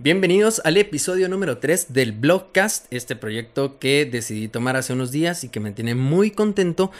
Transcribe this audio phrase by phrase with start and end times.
[0.00, 5.42] Bienvenidos al episodio número 3 del Blogcast, este proyecto que decidí tomar hace unos días
[5.42, 6.92] y que me tiene muy contento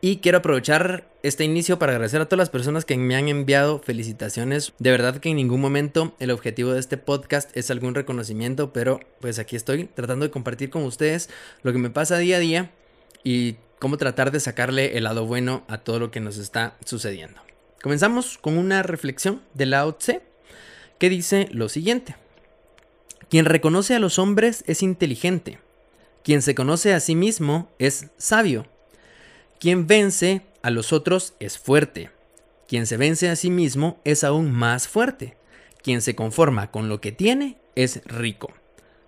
[0.00, 3.80] y quiero aprovechar este inicio para agradecer a todas las personas que me han enviado
[3.80, 4.72] felicitaciones.
[4.78, 9.00] De verdad que en ningún momento el objetivo de este podcast es algún reconocimiento, pero
[9.20, 11.28] pues aquí estoy tratando de compartir con ustedes
[11.62, 12.70] lo que me pasa día a día
[13.22, 17.38] y cómo tratar de sacarle el lado bueno a todo lo que nos está sucediendo.
[17.82, 20.22] Comenzamos con una reflexión de Lao Tse
[20.98, 22.16] que dice lo siguiente.
[23.28, 25.58] Quien reconoce a los hombres es inteligente.
[26.22, 28.66] Quien se conoce a sí mismo es sabio.
[29.58, 32.10] Quien vence a los otros es fuerte.
[32.68, 35.36] Quien se vence a sí mismo es aún más fuerte.
[35.82, 38.52] Quien se conforma con lo que tiene es rico.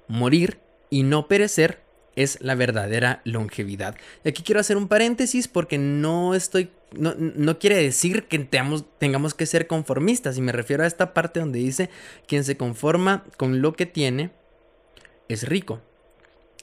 [0.07, 0.61] Morir
[0.91, 1.83] y no perecer
[2.17, 3.97] es la verdadera longevidad.
[4.25, 9.47] Y aquí quiero hacer un paréntesis porque no estoy no, quiere decir que tengamos, que
[9.47, 10.39] ser conformistas.
[10.39, 11.91] Y me refiero a esta parte donde dice,
[12.27, 14.31] quien se conforma con lo que tiene
[15.29, 15.81] es rico.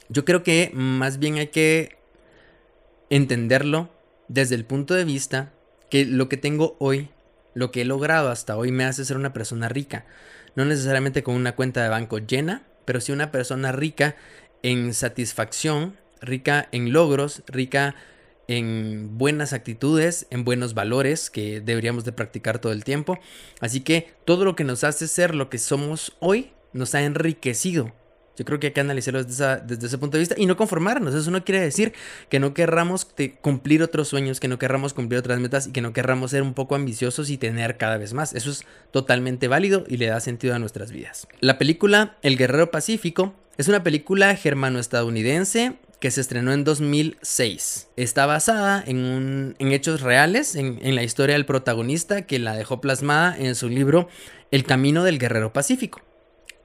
[0.08, 1.96] Yo creo que más bien hay que
[3.10, 3.90] entenderlo
[4.28, 5.52] desde el punto de vista
[5.90, 7.10] que lo que tengo hoy,
[7.54, 10.06] lo que he logrado hasta hoy me hace ser una persona rica.
[10.56, 14.16] No necesariamente con una cuenta de banco llena, pero sí una persona rica
[14.62, 18.15] en satisfacción, rica en logros, rica en
[18.48, 23.18] buenas actitudes, en buenos valores que deberíamos de practicar todo el tiempo.
[23.60, 27.92] Así que todo lo que nos hace ser lo que somos hoy nos ha enriquecido.
[28.36, 31.14] Yo creo que hay que analizarlo desde, desde ese punto de vista y no conformarnos.
[31.14, 31.94] Eso no quiere decir
[32.28, 33.06] que no querramos
[33.40, 36.52] cumplir otros sueños, que no querramos cumplir otras metas y que no querramos ser un
[36.52, 38.34] poco ambiciosos y tener cada vez más.
[38.34, 41.26] Eso es totalmente válido y le da sentido a nuestras vidas.
[41.40, 47.88] La película El Guerrero Pacífico es una película germano-estadounidense que se estrenó en 2006.
[47.96, 53.56] Está basada en, hechos reales, en, la historia del protagonista que la dejó plasmada en
[53.56, 54.08] su libro
[54.52, 56.00] El Camino del Guerrero Pacífico.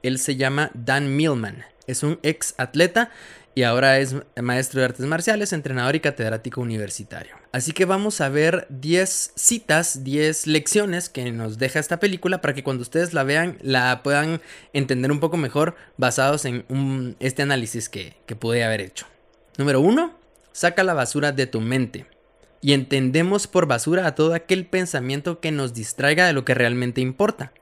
[0.04, 3.10] Él se llama Dan Millman, es un ex atleta
[3.56, 7.34] y ahora es maestro de artes marciales, entrenador y catedrático universitario.
[7.50, 12.54] Así que vamos a ver 10 citas, 10 lecciones que nos deja esta película para
[12.54, 14.40] que cuando ustedes la vean la puedan
[14.72, 19.11] entender un poco mejor basados en este análisis que pude haber hecho.
[19.58, 20.14] Número 1.
[20.52, 22.06] Saca la basura de tu mente.
[22.62, 27.02] Y entendemos por basura a todo aquel pensamiento que nos distraiga de lo que realmente
[27.02, 27.52] importa.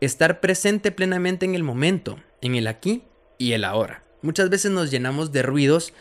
[0.00, 3.02] Estar presente plenamente en el momento, en el aquí
[3.38, 4.04] y el ahora.
[4.22, 5.92] Muchas veces nos llenamos de ruidos,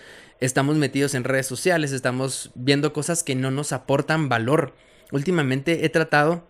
[0.41, 4.75] estamos metidos en redes sociales, estamos viendo cosas que no nos aportan valor.
[5.11, 6.47] Últimamente he tratado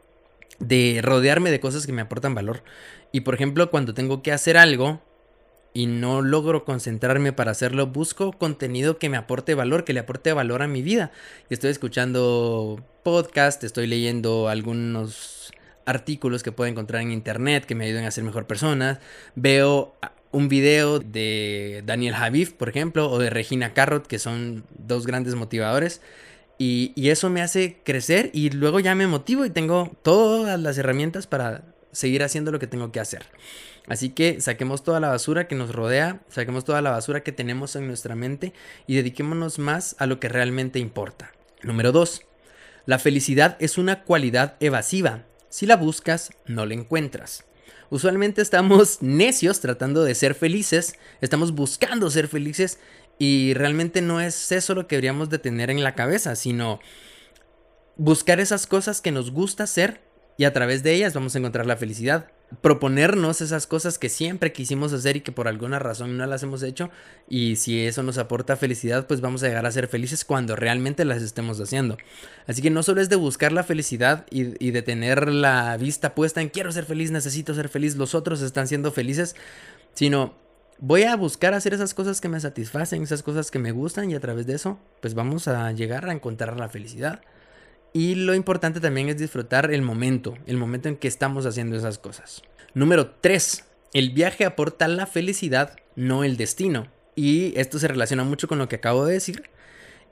[0.59, 2.63] de rodearme de cosas que me aportan valor.
[3.13, 5.02] Y por ejemplo, cuando tengo que hacer algo
[5.75, 10.31] y no logro concentrarme para hacerlo, busco contenido que me aporte valor, que le aporte
[10.31, 11.12] valor a mi vida.
[11.50, 15.52] Estoy escuchando podcast, estoy leyendo algunos
[15.86, 19.02] artículos que puedo encontrar en internet que me ayuden a ser mejor persona.
[19.36, 19.94] Veo
[20.31, 25.36] un video de Daniel Javif, por ejemplo, o de Regina Carrot, que son dos grandes
[25.36, 26.00] motivadores.
[26.57, 31.28] Y, eso me hace crecer y luego ya me motivo y tengo todas las herramientas
[31.28, 33.25] para seguir haciendo lo que tengo que hacer.
[33.88, 37.75] Así que saquemos toda la basura que nos rodea, saquemos toda la basura que tenemos
[37.75, 38.53] en nuestra mente
[38.88, 41.31] y dediquémonos más a lo que realmente importa.
[41.62, 42.24] Número 2.
[42.85, 45.24] La felicidad es una cualidad evasiva.
[45.50, 47.45] Si la buscas, no la encuentras.
[47.90, 52.79] Usualmente estamos necios tratando de ser felices, estamos buscando ser felices
[53.19, 56.79] y realmente no es eso lo que deberíamos de tener en la cabeza, sino
[57.97, 60.01] buscar esas cosas que nos gusta hacer
[60.38, 64.53] y a través de ellas vamos a encontrar la felicidad proponernos esas cosas que siempre
[64.53, 66.89] quisimos hacer y que por alguna razón no las hemos hecho
[67.28, 71.06] y si eso nos aporta felicidad pues vamos a llegar a ser felices cuando realmente
[71.06, 71.97] las estemos haciendo.
[72.47, 76.41] Así que no solo es de buscar la felicidad y, de tener la vista puesta
[76.41, 79.35] en quiero ser feliz necesito ser feliz los otros están siendo felices
[79.94, 80.33] sino
[80.79, 84.16] voy a buscar hacer esas cosas que me satisfacen esas cosas que me gustan y
[84.16, 87.22] a través de eso pues vamos a llegar a encontrar la felicidad
[87.95, 91.97] y lo importante también es disfrutar el momento, el momento en que estamos haciendo esas
[91.97, 92.41] cosas.
[92.73, 93.63] Número 3.
[93.94, 96.88] El viaje aporta la felicidad, no el destino.
[97.15, 99.50] Y esto se relaciona mucho con lo que acabo de decir.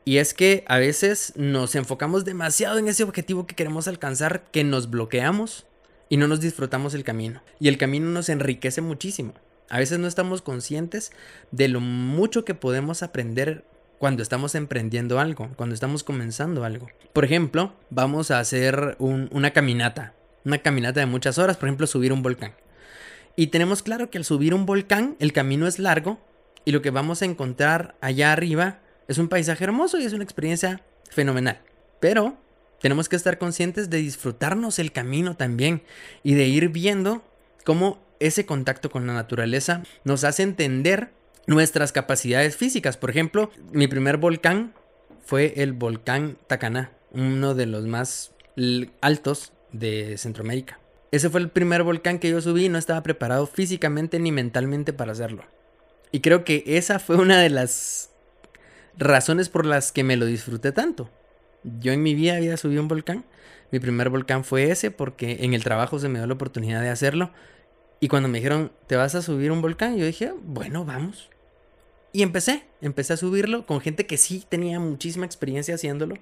[0.06, 4.64] Y es que a veces nos enfocamos demasiado en ese objetivo que queremos alcanzar que
[4.64, 5.66] nos bloqueamos
[6.08, 7.44] y no nos disfrutamos el camino.
[7.60, 9.34] Y el camino nos enriquece muchísimo.
[9.70, 11.12] A veces no estamos conscientes
[11.52, 13.66] de lo mucho que podemos aprender
[14.04, 16.90] cuando estamos emprendiendo algo, cuando estamos comenzando algo.
[17.14, 20.14] Por ejemplo, vamos a hacer una caminata,
[20.44, 22.52] una caminata de muchas horas, por ejemplo, subir un volcán.
[23.38, 26.20] Y tenemos claro que al subir un volcán el camino es largo
[26.66, 30.26] y lo que vamos a encontrar allá arriba es un paisaje hermoso y es una
[30.26, 31.62] experiencia fenomenal.
[32.02, 32.38] Pero
[32.82, 35.82] tenemos que estar conscientes de disfrutarnos el camino también
[36.24, 37.24] y de ir viendo
[37.64, 41.12] cómo ese contacto con la naturaleza nos hace entender
[41.48, 42.98] nuestras capacidades físicas.
[42.98, 44.74] Por ejemplo, mi primer volcán
[45.26, 48.34] fue el volcán Tacaná, uno de los más
[49.02, 50.80] altos de Centroamérica.
[51.12, 54.94] Ese fue el primer volcán que yo subí y no estaba preparado físicamente ni mentalmente
[54.94, 55.44] para hacerlo.
[56.12, 58.10] Y creo que esa fue una de las
[58.98, 61.10] razones por las que me lo disfruté tanto.
[61.80, 63.26] Yo en mi vida había subido un volcán.
[63.72, 66.90] Mi primer volcán fue ese porque en el trabajo se me dio la oportunidad de
[66.90, 67.32] hacerlo.
[68.00, 69.98] Y cuando me dijeron, ¿te vas a subir un volcán?
[69.98, 71.30] Yo dije, bueno, vamos.
[72.14, 76.16] Y empecé, empecé a subirlo con gente que sí tenía muchísima experiencia haciéndolo.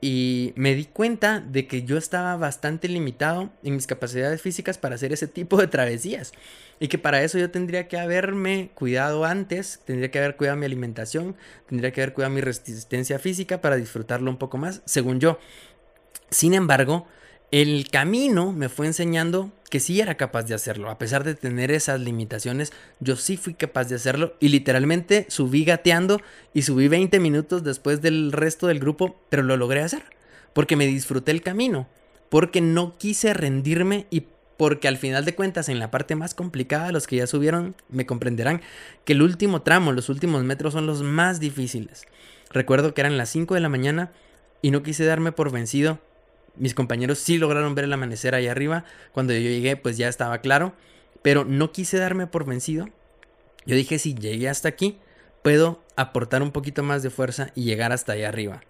[0.00, 4.96] Y me di cuenta de que yo estaba bastante limitado en mis capacidades físicas para
[4.96, 6.32] hacer ese tipo de travesías.
[6.80, 10.66] Y que para eso yo tendría que haberme cuidado antes, tendría que haber cuidado mi
[10.66, 11.36] alimentación,
[11.68, 15.38] tendría que haber cuidado mi resistencia física para disfrutarlo un poco más, según yo.
[16.28, 17.06] Sin embargo,
[17.62, 20.90] el camino me fue enseñando que sí era capaz de hacerlo.
[20.90, 25.64] A pesar de tener esas limitaciones, yo sí fui capaz de hacerlo y literalmente subí
[25.64, 26.20] gateando
[26.52, 30.02] y subí 20 minutos después del resto del grupo, pero lo logré hacer.
[30.52, 31.86] Porque me disfruté el camino,
[32.28, 34.26] porque no quise rendirme y
[34.56, 38.04] porque al final de cuentas en la parte más complicada, los que ya subieron me
[38.04, 38.62] comprenderán
[39.04, 42.02] que el último tramo, los últimos metros son los más difíciles.
[42.50, 44.10] Recuerdo que eran las 5 de la mañana
[44.60, 46.00] y no quise darme por vencido
[46.56, 48.84] mis compañeros sí lograron ver el amanecer ahí arriba.
[49.12, 50.74] Cuando yo llegué, pues ya estaba claro.
[51.22, 52.88] Pero no quise darme por vencido.
[53.66, 54.98] Yo dije, si llegué hasta aquí,
[55.42, 58.62] puedo aportar un poquito más de fuerza y llegar hasta allá arriba.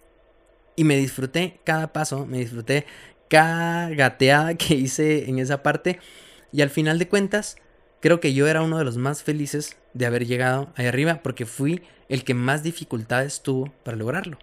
[0.75, 2.85] Y me disfruté cada paso, me disfruté
[3.29, 5.99] cada gateada que hice en esa parte.
[6.51, 7.57] Y al final de cuentas,
[8.01, 11.45] creo que yo era uno de los más felices de haber llegado ahí arriba porque
[11.45, 14.37] fui el que más dificultades tuvo para lograrlo.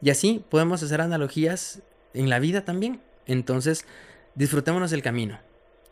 [0.00, 1.82] Y así podemos hacer analogías
[2.14, 3.00] en la vida también.
[3.26, 3.84] Entonces,
[4.34, 5.38] disfrutémonos el camino.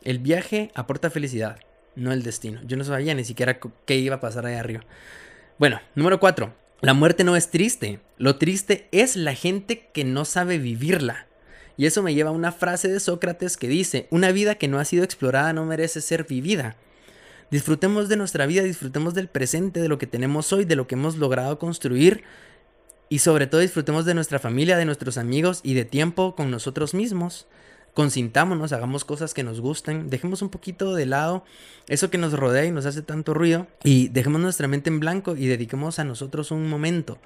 [0.03, 1.59] El viaje aporta felicidad,
[1.95, 2.61] no el destino.
[2.65, 4.83] Yo no sabía ni siquiera qué iba a pasar ahí arriba.
[5.57, 6.53] Bueno, número 4.
[6.81, 7.99] La muerte no es triste.
[8.17, 11.27] Lo triste es la gente que no sabe vivirla.
[11.77, 14.79] Y eso me lleva a una frase de Sócrates que dice, una vida que no
[14.79, 16.75] ha sido explorada no merece ser vivida.
[17.49, 20.95] Disfrutemos de nuestra vida, disfrutemos del presente, de lo que tenemos hoy, de lo que
[20.95, 22.23] hemos logrado construir
[23.09, 26.93] y sobre todo disfrutemos de nuestra familia, de nuestros amigos y de tiempo con nosotros
[26.93, 27.47] mismos.
[27.93, 31.43] Consintámonos, hagamos cosas que nos gusten, dejemos un poquito de lado
[31.87, 35.35] eso que nos rodea y nos hace tanto ruido y dejemos nuestra mente en blanco
[35.35, 37.17] y dediquemos a nosotros un momento.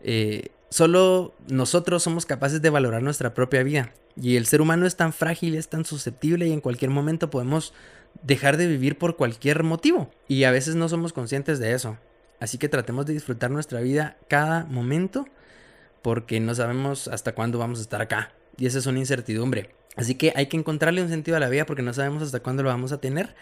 [0.00, 4.96] Eh, solo nosotros somos capaces de valorar nuestra propia vida y el ser humano es
[4.96, 7.74] tan frágil, es tan susceptible y en cualquier momento podemos
[8.22, 11.98] dejar de vivir por cualquier motivo y a veces no somos conscientes de eso.
[12.40, 15.26] Así que tratemos de disfrutar nuestra vida cada momento
[16.02, 18.32] porque no sabemos hasta cuándo vamos a estar acá.
[18.56, 19.70] Y esa es una incertidumbre.
[19.96, 22.62] Así que hay que encontrarle un sentido a la vida porque no sabemos hasta cuándo
[22.62, 23.34] lo vamos a tener.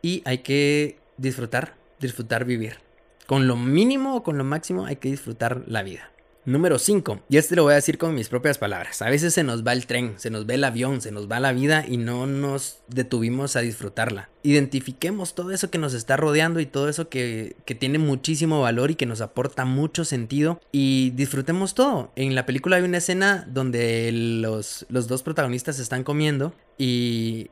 [0.00, 2.78] Y hay que disfrutar, disfrutar vivir.
[3.26, 6.10] Con lo mínimo o con lo máximo hay que disfrutar la vida.
[6.48, 9.02] Número 5, y este lo voy a decir con mis propias palabras.
[9.02, 11.40] A veces se nos va el tren, se nos va el avión, se nos va
[11.40, 14.30] la vida y no nos detuvimos a disfrutarla.
[14.42, 18.90] Identifiquemos todo eso que nos está rodeando y todo eso que, que tiene muchísimo valor
[18.90, 22.12] y que nos aporta mucho sentido y disfrutemos todo.
[22.16, 27.50] En la película hay una escena donde los, los dos protagonistas están comiendo y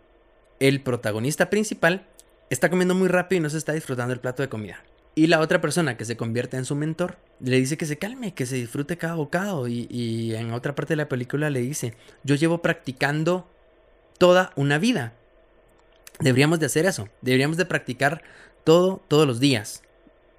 [0.59, 2.07] el protagonista principal
[2.49, 4.83] está comiendo muy rápido y no se está disfrutando el plato de comida.
[5.19, 8.35] Y la otra persona que se convierte en su mentor le dice que se calme,
[8.35, 9.67] que se disfrute cada bocado.
[9.67, 13.49] Y, en otra parte de la película le dice, yo llevo practicando
[14.19, 15.15] toda una vida.
[16.21, 17.09] Deberíamos de hacer eso.
[17.23, 18.23] Deberíamos de practicar
[18.63, 19.83] todo, todos los días.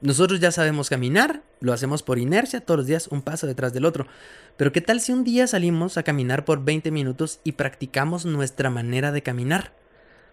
[0.01, 3.84] Nosotros ya sabemos caminar, lo hacemos por inercia, todos los días un paso detrás del
[3.84, 4.05] otro.
[4.57, 8.69] Pero ¿qué tal si un día salimos a caminar por 20 minutos y practicamos nuestra
[8.69, 9.74] manera de caminar?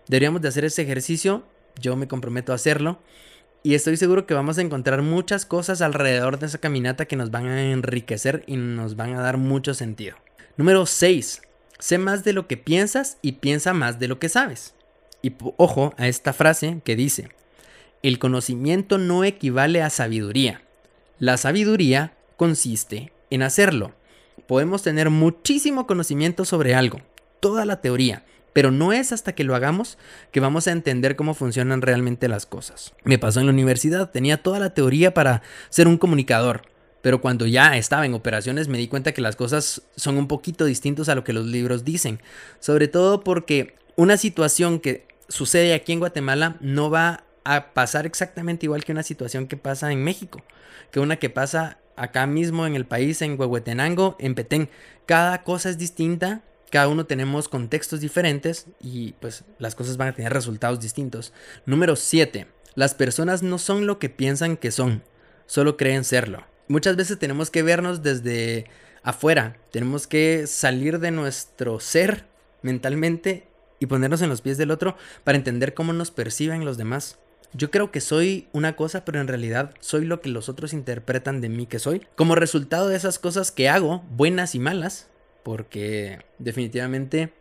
[0.07, 1.45] Deberíamos de hacer ese ejercicio,
[1.81, 3.01] yo me comprometo a hacerlo
[3.67, 7.31] y estoy seguro que vamos a encontrar muchas cosas alrededor de esa caminata que nos
[7.31, 10.17] van a enriquecer y nos van a dar mucho sentido.
[10.59, 11.41] Número 6.
[11.79, 14.75] Sé más de lo que piensas y piensa más de lo que sabes.
[15.23, 17.31] Y ojo a esta frase que dice,
[18.03, 20.61] el conocimiento no equivale a sabiduría.
[21.19, 23.93] La sabiduría consiste en hacerlo.
[24.47, 27.01] Podemos tener muchísimo conocimiento sobre algo,
[27.41, 29.99] toda la teoría, pero no es hasta que lo hagamos
[30.33, 32.95] que vamos a entender cómo funcionan realmente las cosas.
[33.05, 36.63] Me pasó en la universidad, tenía toda la teoría para ser un comunicador,
[37.03, 40.65] pero cuando ya estaba en operaciones me di cuenta que las cosas son un poquito
[40.65, 42.21] distintas a lo que los libros dicen,
[42.61, 48.67] sobre todo porque una situación que sucede aquí en Guatemala no va a pasar exactamente
[48.67, 50.43] igual que una situación que pasa en México,
[50.93, 54.69] que una que pasa acá mismo en el país, en Huehuetenango, en Petén.
[55.07, 60.15] Cada cosa es distinta Cada uno tenemos contextos diferentes y pues las cosas van a
[60.15, 61.33] tener resultados distintos.
[61.67, 62.47] Número 7.
[62.75, 65.03] Las personas no son lo que piensan que son,
[65.47, 66.45] solo creen serlo.
[66.67, 68.67] Muchas veces tenemos que vernos desde
[69.03, 72.27] afuera, tenemos que salir de nuestro ser
[72.63, 73.47] mentalmente
[73.79, 77.19] y ponernos en los pies del otro para entender cómo nos perciben los demás.
[77.53, 81.41] Yo creo que soy una cosa, pero en realidad soy lo que los otros interpretan
[81.41, 82.05] de mí que soy.
[82.17, 85.07] Como resultado de esas cosas que hago, buenas y malas,
[85.45, 87.33] porque definitivamente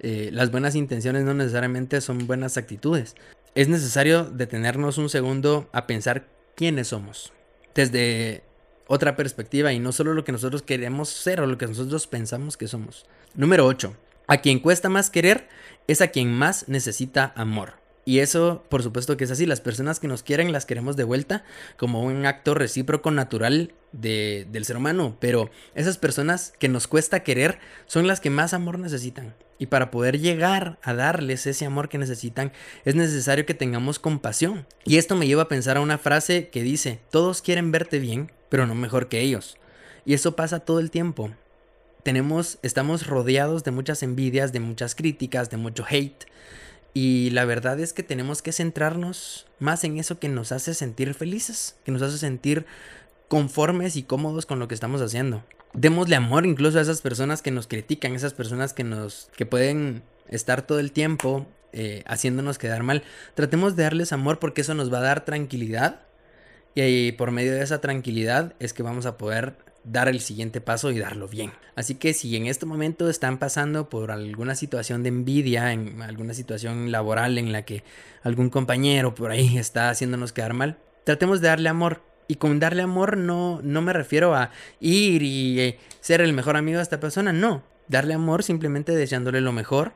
[0.00, 3.14] eh, las buenas intenciones no necesariamente son buenas actitudes.
[3.54, 7.32] Es necesario detenernos un segundo a pensar quiénes somos.
[7.74, 8.42] Desde
[8.86, 12.56] otra perspectiva y no solo lo que nosotros queremos ser o lo que nosotros pensamos
[12.56, 13.06] que somos.
[13.34, 13.94] Número 8.
[14.26, 15.48] A quien cuesta más querer
[15.86, 17.74] es a quien más necesita amor.
[18.04, 19.46] Y eso, por supuesto que es así.
[19.46, 21.44] Las personas que nos quieren las queremos de vuelta
[21.76, 25.16] como un acto recíproco natural de, del ser humano.
[25.20, 29.34] Pero esas personas que nos cuesta querer son las que más amor necesitan.
[29.58, 32.50] Y para poder llegar a darles ese amor que necesitan,
[32.86, 34.66] es necesario que tengamos compasión.
[34.86, 38.32] Y esto me lleva a pensar a una frase que dice, todos quieren verte bien,
[38.48, 39.58] pero no mejor que ellos.
[40.06, 41.30] Y eso pasa todo el tiempo.
[42.02, 46.24] Tenemos, estamos rodeados de muchas envidias, de muchas críticas, de mucho hate.
[46.92, 51.14] Y la verdad es que tenemos que centrarnos más en eso que nos hace sentir
[51.14, 52.66] felices, que nos hace sentir
[53.28, 55.44] conformes y cómodos con lo que estamos haciendo.
[55.72, 60.02] Démosle amor incluso a esas personas que nos critican, esas personas que nos que pueden
[60.28, 63.04] estar todo el tiempo eh, haciéndonos quedar mal.
[63.34, 66.00] Tratemos de darles amor porque eso nos va a dar tranquilidad
[66.74, 70.90] y por medio de esa tranquilidad es que vamos a poder dar el siguiente paso
[70.90, 71.52] y darlo bien.
[71.74, 76.34] Así que si en este momento están pasando por alguna situación de envidia, en alguna
[76.34, 77.82] situación laboral en la que
[78.22, 82.02] algún compañero por ahí está haciéndonos quedar mal, tratemos de darle amor.
[82.28, 86.56] Y con darle amor no, no me refiero a ir y eh, ser el mejor
[86.56, 87.64] amigo de esta persona, no.
[87.88, 89.94] Darle amor simplemente deseándole lo mejor,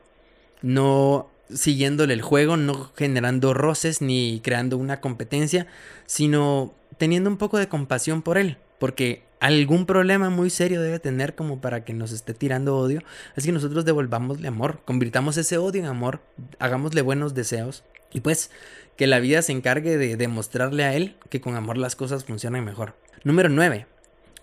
[0.61, 5.67] no siguiéndole el juego, no generando roces ni creando una competencia,
[6.05, 11.33] sino teniendo un poco de compasión por él, porque algún problema muy serio debe tener
[11.33, 13.01] como para que nos esté tirando odio.
[13.35, 16.21] Así que nosotros devolvámosle amor, convirtamos ese odio en amor,
[16.59, 18.51] hagámosle buenos deseos y pues
[18.95, 22.63] que la vida se encargue de demostrarle a él que con amor las cosas funcionan
[22.63, 22.95] mejor.
[23.23, 23.87] Número 9.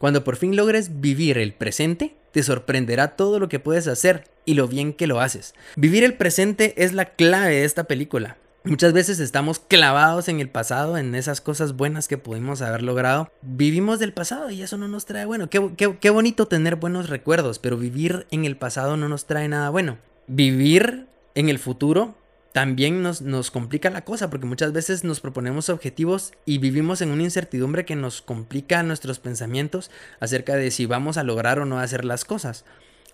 [0.01, 4.55] Cuando por fin logres vivir el presente, te sorprenderá todo lo que puedes hacer y
[4.55, 5.55] lo bien que lo haces.
[5.77, 8.39] Vivir el presente es la clave de esta película.
[8.65, 13.29] Muchas veces estamos clavados en el pasado, en esas cosas buenas que pudimos haber logrado.
[13.43, 15.51] Vivimos del pasado y eso no nos trae bueno.
[15.51, 19.69] Qué, qué, bonito tener buenos recuerdos, pero vivir en el pasado no nos trae nada
[19.71, 19.99] bueno.
[20.29, 22.15] Vivir en el futuro
[22.53, 27.11] también nos, nos, complica la cosa porque muchas veces nos proponemos objetivos y vivimos en
[27.11, 29.91] una incertidumbre que nos complica nuestros pensamientos
[30.21, 32.65] acerca de si vamos a lograr o no hacer las cosas.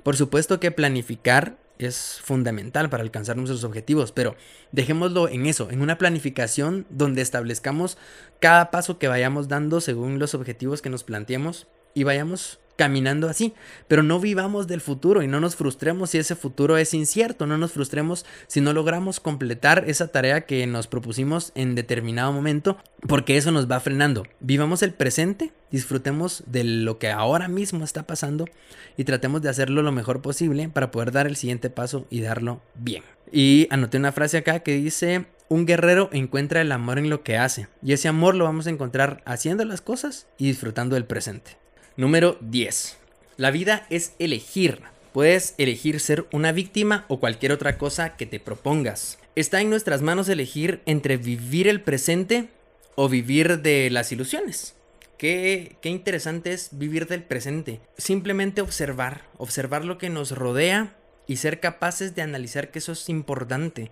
[0.02, 4.36] Por supuesto que planificar es fundamental para alcanzar nuestros objetivos, pero
[4.72, 7.98] dejémoslo en eso, en una planificación donde establezcamos
[8.40, 13.54] cada paso que vayamos dando según los objetivos que nos planteemos y vayamos caminando así,
[13.88, 17.58] pero no vivamos del futuro y no nos frustremos si ese futuro es incierto, no
[17.58, 23.36] nos frustremos si no logramos completar esa tarea que nos propusimos en determinado momento, porque
[23.36, 24.22] eso nos va frenando.
[24.38, 28.44] Vivamos el presente, disfrutemos de lo que ahora mismo está pasando
[28.96, 32.62] y tratemos de hacerlo lo mejor posible para poder dar el siguiente paso y darlo
[32.76, 33.02] bien.
[33.32, 37.38] Y anoté una frase acá que dice, un guerrero encuentra el amor en lo que
[37.38, 41.56] hace y ese amor lo vamos a encontrar haciendo las cosas y disfrutando del presente.
[41.98, 42.96] Número 10.
[43.38, 44.82] La vida es elegir.
[45.12, 49.18] Puedes elegir ser una víctima o cualquier otra cosa que te propongas.
[49.34, 52.50] Está en nuestras manos elegir entre vivir el presente
[52.94, 54.76] o vivir de las ilusiones.
[55.16, 57.80] Qué, qué, interesante es vivir del presente.
[57.96, 60.94] Simplemente observar, observar lo que nos rodea
[61.26, 63.90] y ser capaces de analizar que eso es importante.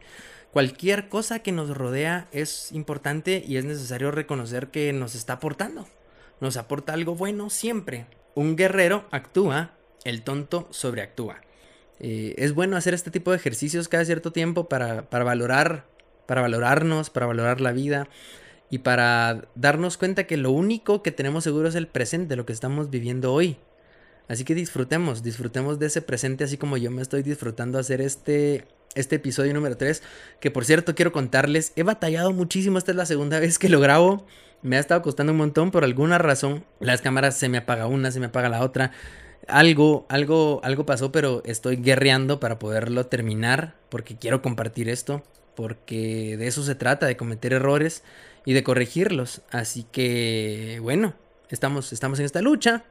[0.53, 5.89] Cualquier cosa que nos rodea es importante y es necesario reconocer que nos está aportando
[6.40, 8.07] nos aporta algo bueno siempre.
[8.35, 9.73] Un guerrero actúa,
[10.05, 11.40] el tonto sobreactúa.
[11.99, 15.87] Eh, es bueno hacer este tipo de ejercicios cada cierto tiempo para, para valorar,
[16.26, 18.09] para valorarnos, para valorar la vida
[18.71, 22.52] y para darnos cuenta que lo único que tenemos seguro es el presente, lo que
[22.52, 23.57] estamos viviendo hoy.
[24.28, 28.66] Así que disfrutemos, disfrutemos de ese presente así como yo me estoy disfrutando hacer este,
[28.97, 30.02] este episodio número 3,
[30.40, 33.78] que por cierto quiero contarles, he batallado muchísimo, esta es la segunda vez que lo
[33.81, 34.26] grabo,
[34.63, 36.65] me ha estado costando un montón por alguna razón.
[36.81, 38.93] Las cámaras se me apaga una, se me apaga la otra.
[39.49, 45.23] Algo, algo, algo pasó, pero estoy guerreando para poderlo terminar porque quiero compartir esto,
[45.55, 48.03] porque de eso se trata, de cometer errores
[48.45, 49.43] y de corregirlos.
[49.51, 51.15] Así que, bueno,
[51.49, 52.85] estamos, estamos en esta lucha,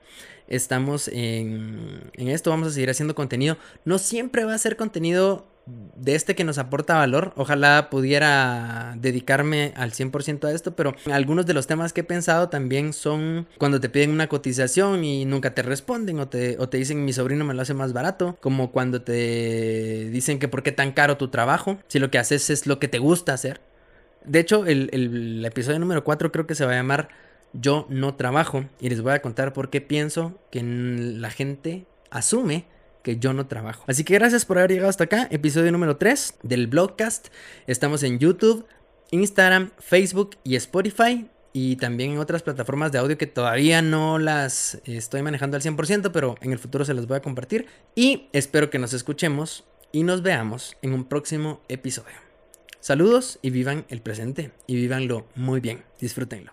[0.48, 3.58] estamos en, en esto, vamos a seguir haciendo contenido.
[3.84, 7.34] No siempre va a ser contenido de este que nos aporta valor.
[7.36, 12.50] Ojalá pudiera dedicarme al 100% a esto, pero algunos de los temas que he pensado
[12.50, 16.78] también son cuando te piden una cotización y nunca te responden o te, o te
[16.78, 20.72] dicen mi sobrino me lo hace más barato, como cuando te dicen que por qué
[20.72, 23.62] tan caro tu trabajo, si lo que haces es lo que te gusta hacer.
[24.24, 27.10] De hecho, el, el episodio número 4 creo que se va a llamar
[27.54, 32.66] Yo no trabajo y les voy a contar por qué pienso que la gente asume
[33.06, 33.86] que yo no trabajo.
[33.88, 37.28] Así que gracias por haber llegado hasta acá, episodio número 3 del blogcast.
[37.68, 38.66] Estamos en YouTube,
[39.12, 41.30] Instagram, Facebook y Spotify.
[41.54, 46.12] Y también en otras plataformas de audio que todavía no las estoy manejando al 100%,
[46.12, 47.68] pero en el futuro se las voy a compartir.
[47.94, 52.16] Y espero que nos escuchemos y nos veamos en un próximo episodio.
[52.82, 55.84] Saludos y vivan el presente y vívanlo muy bien.
[56.02, 56.52] Disfrútenlo.